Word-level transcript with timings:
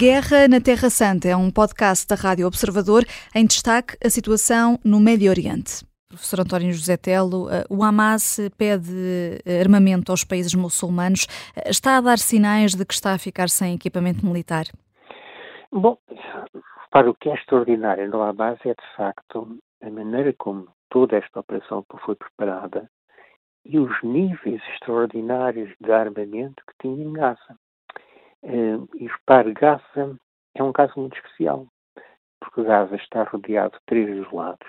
Guerra 0.00 0.48
na 0.48 0.62
Terra 0.62 0.88
Santa 0.88 1.28
é 1.28 1.36
um 1.36 1.50
podcast 1.50 2.08
da 2.08 2.14
Rádio 2.14 2.46
Observador 2.46 3.02
em 3.36 3.44
destaque 3.44 3.98
a 4.02 4.08
situação 4.08 4.78
no 4.82 4.98
Médio 4.98 5.28
Oriente. 5.28 5.84
Professor 6.08 6.40
António 6.40 6.72
José 6.72 6.96
Telo, 6.96 7.50
eh, 7.50 7.66
o 7.68 7.84
Hamas 7.84 8.40
pede 8.56 8.96
eh, 9.44 9.60
armamento 9.60 10.10
aos 10.10 10.24
países 10.24 10.54
muçulmanos. 10.54 11.26
Eh, 11.54 11.68
está 11.68 11.98
a 11.98 12.00
dar 12.00 12.16
sinais 12.16 12.74
de 12.74 12.86
que 12.86 12.94
está 12.94 13.12
a 13.12 13.18
ficar 13.18 13.50
sem 13.50 13.74
equipamento 13.74 14.24
militar? 14.24 14.64
Bom, 15.70 15.98
para 16.90 17.10
o 17.10 17.14
que 17.14 17.28
é 17.28 17.34
extraordinário 17.34 18.08
no 18.08 18.22
Hamas 18.22 18.58
é, 18.64 18.70
de 18.70 18.96
facto, 18.96 19.58
a 19.82 19.90
maneira 19.90 20.32
como 20.38 20.66
toda 20.88 21.18
esta 21.18 21.40
operação 21.40 21.84
foi 22.06 22.16
preparada 22.16 22.88
e 23.66 23.78
os 23.78 23.92
níveis 24.02 24.62
extraordinários 24.72 25.70
de 25.78 25.92
armamento 25.92 26.62
que 26.66 26.88
tinha 26.88 27.04
em 27.04 27.12
Gaza. 27.12 27.54
Uh, 28.42 28.88
e 28.94 29.06
repare, 29.06 29.52
Gaza 29.52 30.16
é 30.54 30.62
um 30.62 30.72
caso 30.72 30.94
muito 30.96 31.16
especial, 31.16 31.66
porque 32.40 32.62
Gaza 32.62 32.96
está 32.96 33.24
rodeado 33.24 33.72
de 33.72 33.84
três 33.86 34.16
dos 34.16 34.32
lados 34.32 34.66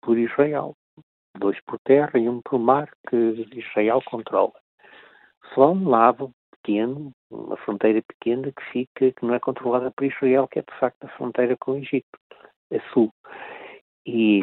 por 0.00 0.16
Israel, 0.16 0.74
dois 1.36 1.58
por 1.64 1.78
terra 1.80 2.18
e 2.18 2.28
um 2.28 2.40
por 2.42 2.58
mar 2.58 2.88
que 3.08 3.16
Israel 3.52 4.00
controla. 4.06 4.54
Só 5.54 5.72
um 5.72 5.88
lado 5.88 6.32
pequeno, 6.52 7.12
uma 7.30 7.56
fronteira 7.56 8.02
pequena 8.02 8.52
que 8.52 8.62
fica, 8.70 9.12
que 9.12 9.26
não 9.26 9.34
é 9.34 9.40
controlada 9.40 9.90
por 9.90 10.04
Israel, 10.04 10.46
que 10.46 10.60
é 10.60 10.62
de 10.62 10.78
facto 10.78 11.04
a 11.04 11.08
fronteira 11.08 11.56
com 11.58 11.72
o 11.72 11.76
Egito, 11.78 12.18
a 12.72 12.92
sul. 12.92 13.12
E 14.06 14.42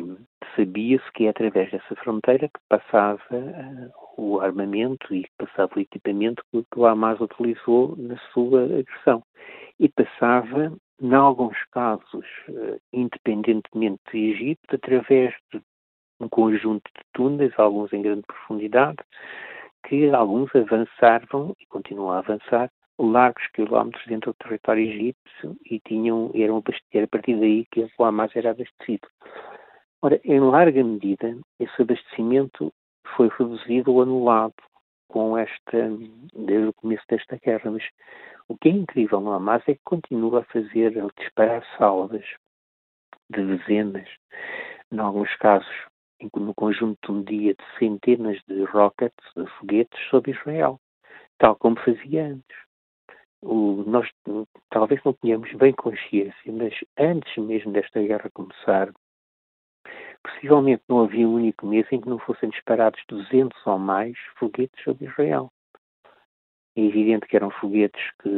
sabia-se 0.56 1.10
que 1.14 1.26
é 1.26 1.30
através 1.30 1.72
dessa 1.72 1.96
fronteira 1.96 2.48
que 2.50 2.60
passava 2.70 3.22
uh, 3.32 4.07
o 4.18 4.42
armamento 4.42 5.14
e 5.14 5.26
passava 5.38 5.72
o 5.76 5.80
equipamento 5.80 6.44
que, 6.52 6.64
que 6.64 6.80
o 6.80 6.86
Hamas 6.86 7.22
utilizou 7.22 7.96
na 7.98 8.18
sua 8.34 8.64
agressão. 8.64 9.24
E 9.80 9.88
passava, 9.88 10.76
em 11.00 11.14
alguns 11.14 11.58
casos, 11.72 12.26
uh, 12.50 12.80
independentemente 12.92 14.02
do 14.12 14.18
Egito, 14.18 14.60
através 14.74 15.34
de 15.54 15.62
um 16.20 16.28
conjunto 16.28 16.90
de 16.96 17.04
túneis, 17.14 17.54
alguns 17.58 17.94
em 17.94 18.02
grande 18.02 18.24
profundidade, 18.26 18.98
que 19.88 20.10
alguns 20.10 20.50
avançavam 20.56 21.56
e 21.60 21.66
continuam 21.68 22.12
a 22.12 22.20
avançar 22.20 22.72
largos 23.00 23.46
quilómetros 23.54 24.04
dentro 24.08 24.32
do 24.32 24.44
território 24.44 24.84
egípcio 24.84 25.56
e 25.70 25.80
tinham, 25.88 26.32
eram, 26.34 26.64
era 26.92 27.06
a 27.06 27.08
partir 27.08 27.40
daí 27.40 27.66
que 27.72 27.88
o 27.98 28.04
Hamas 28.04 28.36
era 28.36 28.52
abastecido. 28.52 29.08
Ora, 30.02 30.20
em 30.24 30.40
larga 30.40 30.84
medida, 30.84 31.38
esse 31.60 31.82
abastecimento 31.82 32.74
foi 33.16 33.30
reduzido 33.30 33.94
ou 33.94 34.02
anulado 34.02 34.56
com 35.08 35.38
esta, 35.38 35.90
desde 36.36 36.68
o 36.68 36.74
começo 36.74 37.04
desta 37.10 37.38
guerra, 37.38 37.72
mas 37.72 37.84
o 38.48 38.58
que 38.58 38.70
é 38.70 38.72
incrível 38.72 39.20
no 39.20 39.32
Hamas 39.32 39.64
é 39.68 39.74
que 39.74 39.82
continua 39.84 40.42
a 40.42 40.46
fazer, 40.46 40.98
a 41.00 41.08
disparar 41.22 41.64
salvas 41.78 42.26
de 43.30 43.44
dezenas, 43.44 44.08
em 44.92 45.00
alguns 45.00 45.34
casos, 45.38 45.76
no 46.36 46.54
conjunto 46.56 46.98
de 47.06 47.12
um 47.12 47.24
dia, 47.24 47.54
de 47.54 47.80
centenas 47.80 48.40
de 48.48 48.64
rockets, 48.64 49.34
de 49.36 49.46
foguetes 49.60 50.10
sobre 50.10 50.32
Israel, 50.32 50.80
tal 51.38 51.56
como 51.56 51.80
fazia 51.80 52.28
antes. 52.28 52.58
O, 53.42 53.84
nós 53.86 54.10
talvez 54.72 55.02
não 55.04 55.14
tenhamos 55.14 55.54
bem 55.54 55.74
consciência, 55.74 56.52
mas 56.52 56.74
antes 56.98 57.38
mesmo 57.38 57.72
desta 57.72 58.02
guerra 58.02 58.30
começar, 58.34 58.92
possivelmente 60.24 60.84
não 60.88 61.04
havia 61.04 61.28
um 61.28 61.36
único 61.36 61.66
mês 61.66 61.86
em 61.92 62.00
que 62.00 62.10
não 62.10 62.20
fossem 62.20 62.50
disparados 62.50 63.02
200 63.08 63.58
ou 63.66 63.80
mais 63.80 64.18
foguetes 64.38 64.84
sobre 64.84 65.06
Israel. 65.06 65.52
É 66.76 66.82
evidente 66.82 67.28
que 67.28 67.36
eram 67.36 67.50
foguetes 67.52 68.02
que 68.22 68.30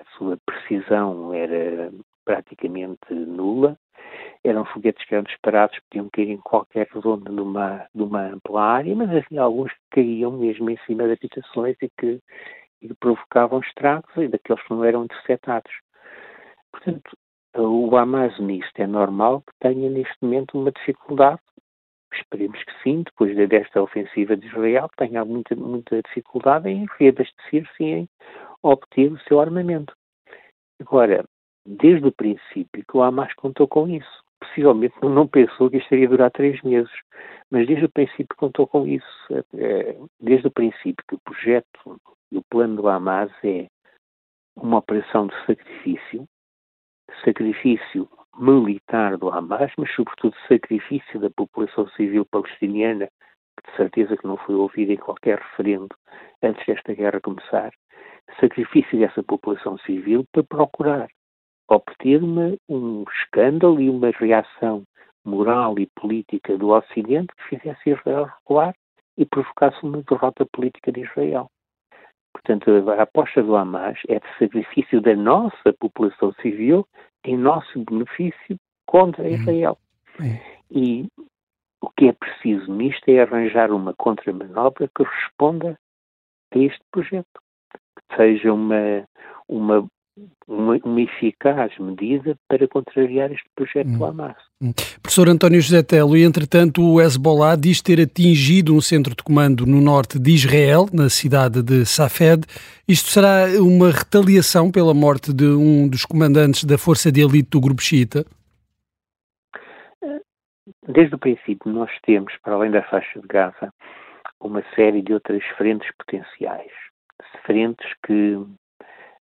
a 0.00 0.04
sua 0.16 0.38
precisão 0.44 1.32
era 1.32 1.90
praticamente 2.24 3.12
nula, 3.12 3.78
eram 4.42 4.64
foguetes 4.66 5.06
que 5.06 5.14
eram 5.14 5.24
disparados, 5.24 5.78
podiam 5.88 6.08
cair 6.10 6.30
em 6.30 6.38
qualquer 6.38 6.88
zona 7.00 7.30
de 7.30 7.40
uma, 8.02 8.26
ampla 8.26 8.62
área, 8.62 8.94
mas 8.94 9.10
havia 9.10 9.42
alguns 9.42 9.72
que 9.72 10.02
caíam 10.02 10.32
mesmo 10.32 10.68
em 10.70 10.78
cima 10.86 11.04
de 11.04 11.12
habitações 11.12 11.76
e 11.80 11.88
que 11.98 12.20
e 12.84 12.88
que 12.88 12.94
provocavam 12.94 13.60
estragos 13.60 14.14
e 14.16 14.28
daqueles 14.28 14.62
que 14.62 14.70
não 14.70 14.84
eram 14.84 15.04
interceptados. 15.04 15.72
Portanto, 16.70 17.16
o 17.56 17.96
Hamas 17.96 18.34
é 18.76 18.86
normal 18.86 19.42
que 19.42 19.52
tenha 19.60 19.88
neste 19.88 20.16
momento 20.20 20.58
uma 20.58 20.72
dificuldade, 20.72 21.40
esperemos 22.12 22.62
que 22.62 22.72
sim, 22.82 23.02
depois 23.02 23.36
desta 23.48 23.82
ofensiva 23.82 24.36
de 24.36 24.46
Israel, 24.46 24.88
tenha 24.96 25.24
muita, 25.24 25.54
muita 25.54 26.00
dificuldade 26.02 26.68
em 26.68 26.86
reabastecer-se 26.98 27.82
e 27.82 27.84
em 27.84 28.08
obter 28.62 29.12
o 29.12 29.18
seu 29.20 29.40
armamento. 29.40 29.94
Agora, 30.80 31.24
desde 31.66 32.06
o 32.06 32.12
princípio 32.12 32.84
que 32.88 32.96
o 32.96 33.02
Hamas 33.02 33.32
contou 33.34 33.68
com 33.68 33.88
isso, 33.88 34.24
possivelmente 34.40 34.94
não 35.02 35.26
pensou 35.26 35.70
que 35.70 35.78
isto 35.78 35.94
iria 35.94 36.08
durar 36.08 36.30
três 36.30 36.60
meses, 36.62 36.92
mas 37.50 37.66
desde 37.66 37.86
o 37.86 37.90
princípio 37.90 38.36
contou 38.36 38.66
com 38.66 38.86
isso. 38.86 39.06
É, 39.54 39.96
desde 40.20 40.46
o 40.48 40.50
princípio 40.50 41.04
que 41.08 41.14
o 41.14 41.20
projeto 41.20 42.00
e 42.32 42.38
o 42.38 42.42
plano 42.50 42.76
do 42.76 42.88
Hamas 42.88 43.30
é 43.44 43.66
uma 44.56 44.78
operação 44.78 45.26
de 45.26 45.34
sacrifício, 45.46 46.26
sacrifício 47.24 48.08
militar 48.38 49.16
do 49.16 49.30
Hamas, 49.30 49.72
mas 49.78 49.90
sobretudo 49.94 50.34
sacrifício 50.48 51.20
da 51.20 51.30
população 51.30 51.88
civil 51.90 52.24
palestiniana, 52.26 53.08
que 53.56 53.70
de 53.70 53.76
certeza 53.76 54.16
que 54.16 54.26
não 54.26 54.36
foi 54.36 54.54
ouvida 54.54 54.92
em 54.92 54.96
qualquer 54.96 55.38
referendo 55.38 55.94
antes 56.42 56.64
desta 56.66 56.94
guerra 56.94 57.20
começar, 57.20 57.72
sacrifício 58.40 58.98
dessa 58.98 59.22
população 59.22 59.78
civil 59.78 60.24
para 60.32 60.42
procurar 60.42 61.08
obter 61.68 62.22
uma, 62.22 62.56
um 62.68 63.04
escândalo 63.04 63.80
e 63.80 63.88
uma 63.88 64.10
reação 64.10 64.84
moral 65.24 65.78
e 65.78 65.86
política 65.86 66.56
do 66.58 66.70
Ocidente 66.70 67.32
que 67.36 67.56
fizesse 67.56 67.90
Israel 67.90 68.24
recuar 68.24 68.74
e 69.16 69.24
provocasse 69.24 69.82
uma 69.82 70.02
derrota 70.02 70.44
política 70.52 70.92
de 70.92 71.00
Israel. 71.00 71.48
Portanto, 72.44 72.90
a 72.90 73.02
aposta 73.02 73.42
do 73.42 73.56
Hamas 73.56 73.98
é 74.06 74.20
de 74.20 74.26
sacrifício 74.38 75.00
da 75.00 75.16
nossa 75.16 75.72
população 75.80 76.32
civil 76.42 76.86
em 77.24 77.38
nosso 77.38 77.82
benefício 77.84 78.58
contra 78.86 79.22
uhum. 79.22 79.30
Israel. 79.30 79.78
Uhum. 80.20 80.38
E 80.70 81.06
o 81.80 81.90
que 81.96 82.08
é 82.08 82.12
preciso 82.12 82.70
nisto 82.70 83.08
é 83.08 83.22
arranjar 83.22 83.72
uma 83.72 83.94
contramanobra 83.94 84.90
que 84.94 85.02
responda 85.02 85.78
a 86.54 86.58
este 86.58 86.80
projeto. 86.92 87.40
Que 87.72 88.16
seja 88.16 88.52
uma, 88.52 89.08
uma 89.48 89.86
uma, 90.46 90.78
uma, 90.84 91.00
eficaz 91.00 91.76
medida 91.78 92.36
para 92.48 92.68
contrariar 92.68 93.32
este 93.32 93.48
projeto 93.54 93.88
hum. 93.88 93.98
do 93.98 94.04
Hamas. 94.04 94.36
Hum. 94.60 94.72
Professor 95.02 95.28
António 95.28 95.60
José 95.60 95.82
Telo, 95.82 96.16
e 96.16 96.22
entretanto 96.22 96.82
o 96.82 97.00
Hezbollah 97.00 97.56
diz 97.56 97.82
ter 97.82 98.00
atingido 98.00 98.74
um 98.74 98.80
centro 98.80 99.14
de 99.14 99.22
comando 99.22 99.66
no 99.66 99.80
norte 99.80 100.18
de 100.18 100.30
Israel, 100.30 100.86
na 100.92 101.08
cidade 101.08 101.62
de 101.62 101.84
Safed. 101.84 102.44
Isto 102.86 103.10
será 103.10 103.46
uma 103.60 103.90
retaliação 103.90 104.70
pela 104.70 104.94
morte 104.94 105.32
de 105.32 105.46
um 105.46 105.88
dos 105.88 106.04
comandantes 106.04 106.64
da 106.64 106.78
força 106.78 107.10
de 107.10 107.20
elite 107.20 107.50
do 107.50 107.60
grupo 107.60 107.82
xiita? 107.82 108.24
Desde 110.86 111.14
o 111.14 111.18
princípio 111.18 111.72
nós 111.72 111.90
temos, 112.02 112.32
para 112.42 112.54
além 112.54 112.70
da 112.70 112.82
faixa 112.82 113.20
de 113.20 113.26
Gaza, 113.26 113.72
uma 114.40 114.62
série 114.74 115.02
de 115.02 115.12
outras 115.14 115.42
frentes 115.56 115.90
potenciais. 115.98 116.70
Frentes 117.46 117.86
que 118.06 118.38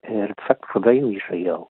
de 0.05 0.47
facto 0.47 0.67
rodeiam 0.73 1.13
Israel. 1.13 1.69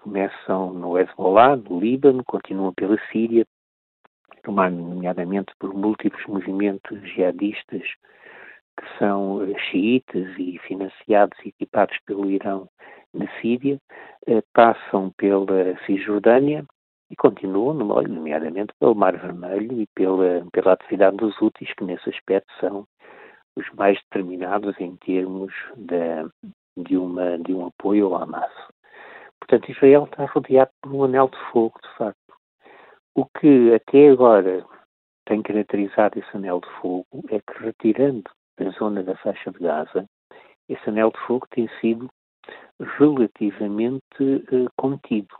Começam 0.00 0.72
no 0.72 0.98
Hezbollah, 0.98 1.56
no 1.56 1.80
Líbano, 1.80 2.22
continuam 2.24 2.72
pela 2.74 2.96
Síria, 3.10 3.44
nomeadamente 4.46 5.52
por 5.58 5.74
múltiplos 5.74 6.24
movimentos 6.26 7.00
jihadistas 7.02 7.82
que 8.78 8.98
são 8.98 9.42
eh, 9.42 9.58
xiitas 9.70 10.38
e 10.38 10.58
financiados 10.66 11.38
e 11.44 11.48
equipados 11.48 11.96
pelo 12.06 12.30
Irão 12.30 12.68
na 13.12 13.26
Síria, 13.40 13.78
eh, 14.26 14.42
passam 14.52 15.10
pela 15.16 15.76
Cisjordânia 15.86 16.64
e 17.10 17.16
continuam, 17.16 17.74
nomeadamente 17.74 18.72
pelo 18.78 18.94
Mar 18.94 19.16
Vermelho 19.16 19.80
e 19.80 19.86
pela, 19.94 20.46
pela 20.52 20.72
atividade 20.72 21.16
dos 21.16 21.40
úteis, 21.40 21.72
que 21.74 21.84
nesse 21.84 22.08
aspecto 22.10 22.52
são 22.60 22.86
os 23.56 23.68
mais 23.72 23.98
determinados 24.02 24.78
em 24.78 24.96
termos 24.96 25.52
da, 25.76 26.28
de, 26.76 26.96
uma, 26.96 27.38
de 27.38 27.54
um 27.54 27.66
apoio 27.66 28.06
ao 28.14 28.22
Hamas. 28.22 28.52
Portanto, 29.40 29.70
Israel 29.70 30.04
está 30.04 30.24
rodeado 30.26 30.70
por 30.82 30.92
um 30.92 31.04
anel 31.04 31.28
de 31.28 31.38
fogo, 31.52 31.78
de 31.82 31.88
facto. 31.96 32.34
O 33.14 33.24
que 33.24 33.74
até 33.74 34.10
agora 34.10 34.64
tem 35.26 35.42
caracterizado 35.42 36.18
esse 36.18 36.36
anel 36.36 36.60
de 36.60 36.68
fogo 36.80 37.06
é 37.30 37.40
que, 37.40 37.62
retirando 37.62 38.30
a 38.58 38.70
zona 38.70 39.02
da 39.02 39.16
faixa 39.16 39.50
de 39.50 39.58
Gaza, 39.58 40.06
esse 40.68 40.88
anel 40.88 41.10
de 41.10 41.18
fogo 41.26 41.46
tem 41.50 41.68
sido 41.80 42.08
relativamente 42.98 44.22
uh, 44.22 44.70
contido. 44.76 45.34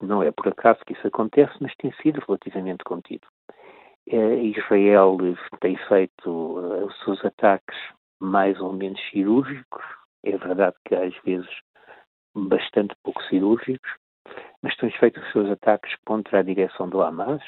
Não 0.00 0.22
é 0.22 0.30
por 0.30 0.48
acaso 0.48 0.80
que 0.86 0.94
isso 0.94 1.06
acontece, 1.06 1.52
mas 1.60 1.74
tem 1.76 1.92
sido 2.02 2.22
relativamente 2.26 2.84
contido. 2.84 3.26
Uh, 4.08 4.38
Israel 4.38 5.16
tem 5.60 5.76
feito 5.88 6.30
uh, 6.30 6.86
os 6.86 6.98
seus 7.04 7.24
ataques 7.24 7.76
mais 8.20 8.58
ou 8.60 8.72
menos 8.72 9.00
cirúrgicos, 9.10 9.84
é 10.24 10.36
verdade 10.36 10.76
que 10.84 10.94
às 10.94 11.14
vezes 11.22 11.48
bastante 12.34 12.94
pouco 13.02 13.22
cirúrgicos, 13.24 13.90
mas 14.62 14.76
têm 14.76 14.90
feito 14.92 15.20
os 15.20 15.32
seus 15.32 15.50
ataques 15.50 15.94
contra 16.04 16.40
a 16.40 16.42
direção 16.42 16.88
do 16.88 17.02
Hamas 17.02 17.42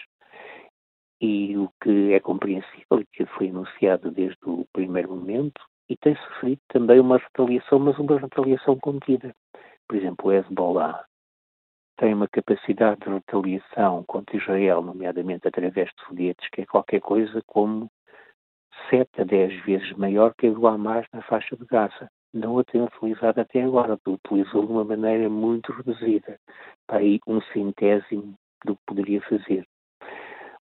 e 1.21 1.57
o 1.57 1.71
que 1.83 2.13
é 2.13 2.21
compreensível 2.21 3.01
e 3.01 3.07
que 3.07 3.27
foi 3.27 3.49
anunciado 3.49 4.11
desde 4.11 4.39
o 4.45 4.67
primeiro 4.73 5.11
momento 5.11 5.61
e 5.89 5.97
tem 5.97 6.15
sofrido 6.17 6.61
também 6.69 7.01
uma 7.01 7.19
retaliação, 7.19 7.79
mas 7.79 7.99
uma 7.99 8.19
retaliação 8.19 8.79
contida. 8.79 9.35
Por 9.89 9.97
exemplo, 9.97 10.29
o 10.29 10.33
Hezbollah 10.33 11.05
tem 11.97 12.13
uma 12.13 12.29
capacidade 12.29 13.01
de 13.01 13.09
retaliação 13.09 14.05
contra 14.05 14.37
Israel, 14.37 14.83
nomeadamente 14.83 15.49
através 15.49 15.89
de 15.89 16.05
foguetes, 16.05 16.49
que 16.51 16.63
é 16.63 16.67
qualquer 16.67 17.01
coisa 17.01 17.41
como 17.47 17.91
7 18.91 19.23
a 19.23 19.25
10 19.25 19.65
vezes 19.65 19.93
maior 19.93 20.35
que 20.37 20.49
a 20.49 20.51
do 20.51 20.67
Hamas 20.67 21.07
na 21.13 21.23
faixa 21.23 21.57
de 21.57 21.65
Gaza. 21.65 22.11
Não 22.33 22.59
a 22.59 22.65
tem 22.65 22.83
utilizado 22.83 23.41
até 23.41 23.63
agora, 23.63 23.99
utilizou 24.07 24.67
de 24.67 24.73
uma 24.73 24.85
maneira 24.85 25.29
muito 25.29 25.73
reduzida, 25.73 26.39
para 26.87 26.99
aí 26.99 27.19
um 27.27 27.41
centésimo 27.53 28.35
do 28.65 28.77
que 28.77 28.83
poderia 28.87 29.21
fazer. 29.23 29.67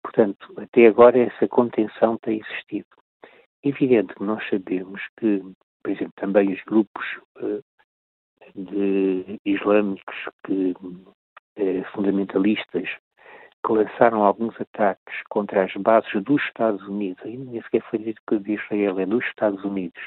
Portanto, 0.03 0.53
até 0.57 0.87
agora 0.87 1.19
essa 1.19 1.47
contenção 1.47 2.17
tem 2.19 2.41
existido. 2.41 2.89
É 3.63 3.69
evidente 3.69 4.15
que 4.15 4.23
nós 4.23 4.43
sabemos 4.49 5.01
que, 5.19 5.43
por 5.83 5.93
exemplo, 5.93 6.13
também 6.17 6.53
os 6.53 6.63
grupos 6.65 7.05
uh, 7.37 7.63
de 8.55 9.39
islâmicos 9.45 10.17
que 10.45 10.73
uh, 10.73 11.85
fundamentalistas 11.93 12.89
que 13.65 13.73
lançaram 13.73 14.25
alguns 14.25 14.59
ataques 14.59 15.23
contra 15.29 15.65
as 15.65 15.73
bases 15.75 16.11
dos 16.23 16.43
Estados 16.45 16.83
Unidos, 16.89 17.23
ainda 17.25 17.51
nem 17.51 17.63
sequer 17.63 17.83
foi 17.83 17.99
dito 17.99 18.21
que 18.27 18.39
de 18.39 18.55
Israel, 18.55 18.99
é 18.99 19.07
dos 19.07 19.25
Estados 19.27 19.63
Unidos, 19.65 20.01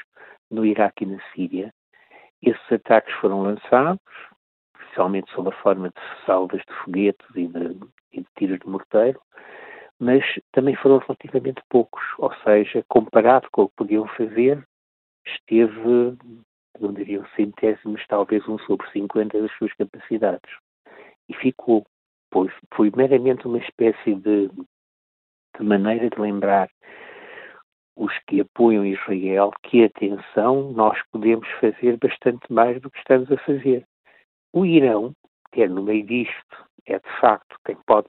no 0.50 0.64
Iraque 0.64 1.04
e 1.04 1.06
na 1.06 1.18
Síria. 1.34 1.72
Esses 2.42 2.72
ataques 2.72 3.12
foram 3.16 3.42
lançados, 3.42 4.00
especialmente 4.78 5.30
sob 5.32 5.48
a 5.48 5.62
forma 5.62 5.88
de 5.88 6.24
salvas 6.26 6.60
de 6.68 6.74
foguetes 6.84 7.26
e 7.34 7.46
de, 7.48 7.80
e 8.12 8.20
de 8.20 8.26
tiros 8.36 8.58
de 8.60 8.68
morteiro, 8.68 9.20
mas 9.98 10.24
também 10.52 10.74
foram 10.76 10.98
relativamente 10.98 11.62
poucos, 11.68 12.02
ou 12.18 12.32
seja, 12.42 12.84
comparado 12.88 13.48
com 13.50 13.62
o 13.62 13.68
que 13.68 13.76
podiam 13.76 14.06
fazer, 14.08 14.62
esteve, 15.26 16.18
não 16.80 16.92
diria 16.92 17.20
um 17.20 17.26
centésimos, 17.36 18.04
talvez 18.08 18.46
um 18.48 18.58
sobre 18.60 18.88
50 18.90 19.40
das 19.40 19.52
suas 19.52 19.72
capacidades. 19.74 20.50
E 21.28 21.34
ficou, 21.34 21.86
pois 22.30 22.52
foi 22.74 22.92
meramente 22.94 23.46
uma 23.46 23.58
espécie 23.58 24.14
de, 24.16 24.48
de 24.48 25.64
maneira 25.64 26.10
de 26.10 26.20
lembrar 26.20 26.68
os 27.96 28.12
que 28.26 28.40
apoiam 28.40 28.84
Israel 28.84 29.52
que, 29.62 29.84
atenção, 29.84 30.72
nós 30.72 31.00
podemos 31.12 31.48
fazer 31.60 31.96
bastante 31.98 32.52
mais 32.52 32.80
do 32.80 32.90
que 32.90 32.98
estamos 32.98 33.30
a 33.30 33.36
fazer. 33.38 33.86
O 34.52 34.66
Irão, 34.66 35.14
que 35.52 35.62
é 35.62 35.68
no 35.68 35.82
meio 35.82 36.04
disto, 36.04 36.66
é 36.86 36.98
de 36.98 37.20
facto 37.20 37.56
quem 37.64 37.76
pode 37.86 38.08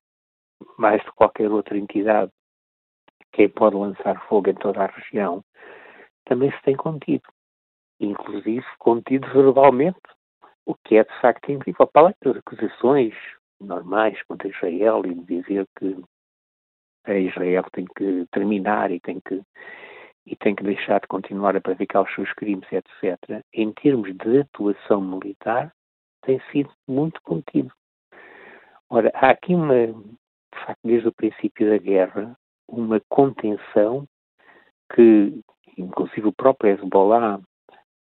mais 0.78 1.02
de 1.04 1.12
qualquer 1.12 1.52
outra 1.52 1.78
entidade, 1.78 2.32
quem 3.32 3.50
pode 3.50 3.76
lançar 3.76 4.20
fogo 4.28 4.50
em 4.50 4.56
toda 4.56 4.84
a 4.84 4.88
região, 4.88 5.44
também 6.26 6.52
se 6.52 6.62
tem 6.64 6.76
contido. 6.76 7.24
Inclusive 8.00 8.66
contido 8.80 9.28
verbalmente, 9.32 10.00
o 10.66 10.76
que 10.76 10.98
é 10.98 11.04
de 11.04 11.22
facto 11.22 11.52
incrível. 11.52 11.88
Para 11.88 12.08
além 12.08 12.16
das 12.24 12.38
acusações 12.38 13.14
normais 13.60 14.22
contra 14.24 14.48
Israel 14.48 15.02
e 15.06 15.14
dizer 15.26 15.66
que 15.78 15.96
a 17.06 17.14
Israel 17.14 17.64
tem 17.72 17.86
que 17.96 18.26
terminar 18.32 18.92
e 18.92 19.00
tem 19.00 19.20
que 19.20 19.42
e 20.26 20.36
tem 20.36 20.56
que 20.56 20.64
deixar 20.64 21.00
de 21.00 21.08
continuar 21.08 21.56
a 21.56 21.62
praticar 21.62 22.04
os 22.04 22.14
seus 22.16 22.32
crimes, 22.34 22.68
etc. 22.72 23.44
Em 23.54 23.72
termos 23.74 24.12
de 24.18 24.40
atuação 24.40 25.00
militar, 25.00 25.72
tem 26.24 26.42
sido 26.52 26.72
muito 26.88 27.22
contido. 27.22 27.72
Ora, 28.90 29.12
há 29.14 29.30
aqui 29.30 29.54
uma, 29.54 29.86
de 29.88 30.66
facto, 30.66 30.80
desde 30.84 31.08
o 31.08 31.14
princípio 31.14 31.70
da 31.70 31.78
guerra, 31.78 32.36
uma 32.68 33.00
contenção 33.08 34.08
que, 34.96 35.40
inclusive 35.78 36.28
o 36.28 36.34
próprio 36.34 36.72
Hezbollah, 36.72 37.40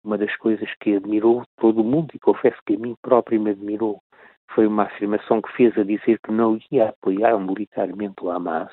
uma 0.03 0.17
das 0.17 0.35
coisas 0.37 0.69
que 0.79 0.95
admirou 0.95 1.43
todo 1.57 1.81
o 1.81 1.83
mundo, 1.83 2.11
e 2.15 2.19
confesso 2.19 2.57
que 2.65 2.75
a 2.75 2.79
mim 2.79 2.95
próprio 3.03 3.39
me 3.39 3.51
admirou, 3.51 4.01
foi 4.51 4.65
uma 4.65 4.83
afirmação 4.83 5.41
que 5.41 5.51
fez 5.53 5.77
a 5.77 5.83
dizer 5.83 6.19
que 6.23 6.31
não 6.31 6.57
ia 6.71 6.89
apoiar 6.89 7.37
militarmente 7.39 8.23
o 8.23 8.31
Hamas 8.31 8.71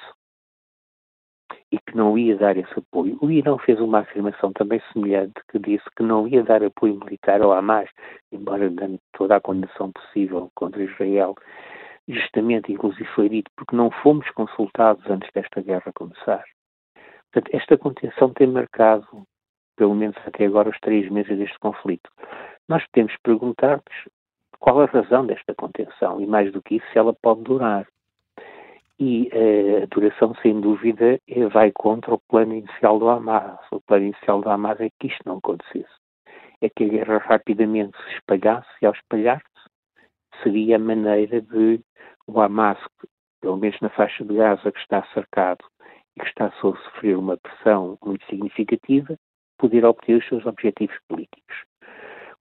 e 1.72 1.78
que 1.78 1.96
não 1.96 2.18
ia 2.18 2.36
dar 2.36 2.56
esse 2.56 2.78
apoio. 2.78 3.16
O 3.22 3.30
Irão 3.30 3.58
fez 3.58 3.80
uma 3.80 4.00
afirmação 4.00 4.52
também 4.52 4.80
semelhante, 4.92 5.40
que 5.50 5.58
disse 5.58 5.84
que 5.96 6.02
não 6.02 6.28
ia 6.28 6.42
dar 6.42 6.62
apoio 6.62 6.98
militar 6.98 7.40
ao 7.40 7.52
Hamas, 7.52 7.88
embora 8.30 8.68
dando 8.68 8.98
toda 9.12 9.36
a 9.36 9.40
condenação 9.40 9.90
possível 9.90 10.50
contra 10.54 10.82
Israel, 10.82 11.34
justamente, 12.06 12.70
inclusive, 12.70 13.08
foi 13.14 13.30
dito 13.30 13.50
porque 13.56 13.74
não 13.74 13.90
fomos 13.90 14.28
consultados 14.32 15.04
antes 15.08 15.30
desta 15.32 15.62
guerra 15.62 15.90
começar. 15.94 16.44
Portanto, 17.32 17.56
esta 17.56 17.78
contenção 17.78 18.34
tem 18.34 18.46
marcado, 18.46 19.06
pelo 19.74 19.94
menos 19.94 20.16
até 20.26 20.44
agora, 20.44 20.68
os 20.68 20.78
três 20.80 21.10
meses 21.10 21.38
deste 21.38 21.58
conflito. 21.58 22.10
Nós 22.68 22.84
podemos 22.88 23.16
perguntar-nos 23.22 24.08
qual 24.60 24.82
a 24.82 24.86
razão 24.86 25.26
desta 25.26 25.54
contenção 25.54 26.20
e, 26.20 26.26
mais 26.26 26.52
do 26.52 26.62
que 26.62 26.76
isso, 26.76 26.86
se 26.92 26.98
ela 26.98 27.14
pode 27.14 27.42
durar. 27.42 27.86
E 29.04 29.28
uh, 29.34 29.82
a 29.82 29.86
duração, 29.86 30.32
sem 30.42 30.60
dúvida, 30.60 31.18
é, 31.28 31.48
vai 31.48 31.72
contra 31.72 32.14
o 32.14 32.20
plano 32.28 32.54
inicial 32.54 33.00
do 33.00 33.08
Hamas. 33.08 33.58
O 33.72 33.80
plano 33.80 34.04
inicial 34.04 34.40
do 34.40 34.48
Hamas 34.48 34.80
é 34.80 34.90
que 34.90 35.08
isto 35.08 35.22
não 35.26 35.38
acontecesse. 35.38 35.92
É 36.60 36.68
que 36.68 36.84
a 36.84 36.88
guerra 36.88 37.18
rapidamente 37.18 37.98
se 37.98 38.14
espalhasse 38.14 38.68
e, 38.80 38.86
ao 38.86 38.92
espalhar-se, 38.92 39.44
seria 40.40 40.76
a 40.76 40.78
maneira 40.78 41.40
de 41.40 41.80
o 42.28 42.40
Hamas, 42.40 42.78
pelo 43.40 43.56
menos 43.56 43.76
na 43.80 43.90
faixa 43.90 44.24
de 44.24 44.36
Gaza 44.36 44.70
que 44.70 44.78
está 44.78 45.02
cercado 45.12 45.64
e 46.16 46.20
que 46.20 46.28
está 46.28 46.46
a 46.46 46.52
sofrer 46.60 47.18
uma 47.18 47.36
pressão 47.36 47.98
muito 48.04 48.24
significativa, 48.26 49.16
poder 49.58 49.84
obter 49.84 50.18
os 50.18 50.28
seus 50.28 50.46
objetivos 50.46 50.96
políticos. 51.08 51.56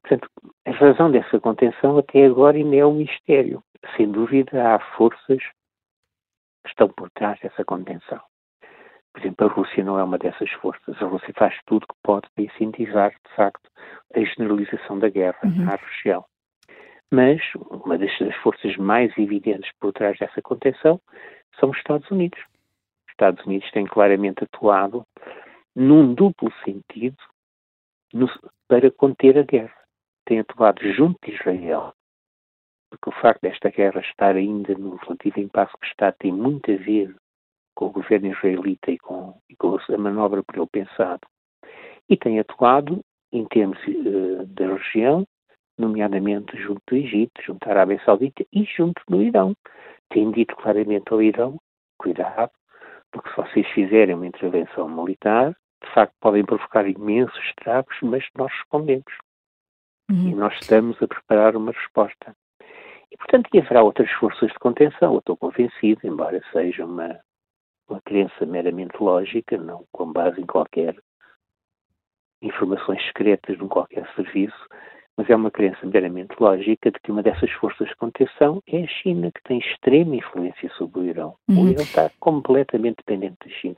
Portanto, 0.04 0.30
a 0.68 0.72
razão 0.74 1.10
dessa 1.10 1.40
contenção 1.40 1.98
até 1.98 2.24
agora 2.24 2.56
ainda 2.56 2.76
é 2.76 2.86
um 2.86 2.98
mistério. 2.98 3.64
Sem 3.98 4.12
dúvida, 4.12 4.76
há 4.76 4.80
forças 4.96 5.42
que 6.64 6.70
estão 6.70 6.90
por 6.90 7.10
trás 7.12 7.40
dessa 7.40 7.64
contenção. 7.66 8.22
Por 9.14 9.20
exemplo, 9.20 9.48
a 9.48 9.50
Rússia 9.50 9.84
não 9.84 10.00
é 10.00 10.04
uma 10.04 10.18
dessas 10.18 10.50
forças. 10.52 11.02
A 11.02 11.06
Rússia 11.06 11.34
faz 11.36 11.58
tudo 11.66 11.86
que 11.86 11.96
pode 12.02 12.30
para 12.34 12.46
incentivizar, 12.46 13.12
de 13.12 13.36
facto, 13.36 13.70
a 14.16 14.20
generalização 14.20 15.00
da 15.00 15.10
guerra 15.10 15.40
uhum. 15.44 15.66
na 15.66 15.76
região. 15.76 16.26
Mas 17.12 17.42
uma 17.70 17.98
das 17.98 18.12
forças 18.42 18.78
mais 18.78 19.16
evidentes 19.18 19.70
por 19.80 19.92
trás 19.92 20.18
dessa 20.18 20.42
contenção 20.42 21.02
são 21.60 21.70
os 21.72 21.78
Estados 21.78 22.10
Unidos. 22.10 22.40
Os 22.40 23.12
Estados 23.12 23.46
Unidos 23.46 23.70
têm 23.72 23.86
claramente 23.86 24.46
atuado 24.46 25.06
num 25.76 26.14
duplo 26.14 26.52
sentido 26.64 27.18
no, 28.14 28.30
para 28.68 28.90
conter 28.92 29.38
a 29.38 29.44
guerra. 29.44 29.76
Têm 30.26 30.40
atuado 30.40 30.82
junto 30.94 31.20
de 31.26 31.34
Israel, 31.36 31.94
porque 32.92 33.10
o 33.10 33.22
facto 33.22 33.42
desta 33.42 33.70
guerra 33.70 34.02
estar 34.02 34.36
ainda 34.36 34.76
no 34.76 34.98
relativo 34.98 35.40
impasse 35.40 35.74
que 35.80 35.88
está 35.88 36.12
tem 36.12 36.32
muito 36.32 36.70
a 36.72 36.76
ver 36.76 37.16
com 37.74 37.86
o 37.86 37.92
governo 37.92 38.28
israelita 38.28 38.92
e 38.92 39.00
com, 39.00 39.34
e 39.50 39.56
com 39.56 39.78
a 39.78 39.98
manobra 39.98 40.44
por 40.44 40.58
ele 40.58 40.68
pensado. 40.68 41.22
E 42.08 42.18
tem 42.18 42.40
atuado 42.40 43.02
em 43.32 43.46
termos 43.46 43.80
uh, 43.88 44.46
da 44.46 44.76
região 44.76 45.26
nomeadamente 45.78 46.56
junto 46.58 46.82
do 46.88 46.96
Egito, 46.96 47.42
junto 47.42 47.66
à 47.68 47.72
Arábia 47.72 48.02
Saudita 48.06 48.46
e 48.54 48.64
junto 48.66 49.02
do 49.08 49.22
Irão. 49.22 49.56
Tem 50.10 50.30
dito 50.32 50.56
claramente 50.56 51.12
ao 51.12 51.22
Irão, 51.22 51.58
cuidado, 51.98 52.52
porque 53.12 53.30
se 53.30 53.38
vocês 53.38 53.68
fizerem 53.70 54.16
uma 54.16 54.28
intervenção 54.28 54.88
militar, 54.88 55.56
de 55.84 55.94
facto 55.94 56.14
podem 56.20 56.46
provocar 56.46 56.88
imensos 56.88 57.38
estragos, 57.46 57.98
mas 58.04 58.24
nós 58.38 58.52
respondemos. 58.52 59.14
Uhum. 60.10 60.30
E 60.30 60.36
nós 60.36 60.54
estamos 60.62 61.02
a 61.02 61.08
preparar 61.08 61.56
uma 61.56 61.72
resposta. 61.72 62.36
E, 63.12 63.18
portanto, 63.18 63.50
haverá 63.58 63.84
outras 63.84 64.10
forças 64.12 64.50
de 64.50 64.60
contenção, 64.60 65.14
eu 65.14 65.20
estou 65.20 65.36
convencido, 65.36 66.00
embora 66.06 66.42
seja 66.52 66.86
uma, 66.86 67.20
uma 67.90 68.02
crença 68.02 68.46
meramente 68.46 68.96
lógica, 69.02 69.58
não 69.58 69.86
com 69.92 70.12
base 70.12 70.40
em 70.40 70.46
qualquer 70.46 70.96
informações 72.42 73.04
secretas 73.06 73.58
de 73.58 73.68
qualquer 73.68 74.10
serviço, 74.16 74.68
mas 75.18 75.30
é 75.30 75.36
uma 75.36 75.52
crença 75.52 75.86
meramente 75.86 76.34
lógica 76.40 76.90
de 76.90 77.00
que 77.00 77.12
uma 77.12 77.22
dessas 77.22 77.52
forças 77.52 77.88
de 77.90 77.96
contenção 77.96 78.62
é 78.66 78.84
a 78.84 78.88
China, 78.88 79.32
que 79.32 79.44
tem 79.44 79.60
extrema 79.60 80.16
influência 80.16 80.70
sobre 80.78 81.02
o 81.02 81.04
Irão. 81.04 81.36
Uhum. 81.50 81.66
O 81.66 81.70
Irão 81.70 81.84
está 81.84 82.10
completamente 82.20 82.98
dependente 82.98 83.38
da 83.46 83.52
China. 83.52 83.78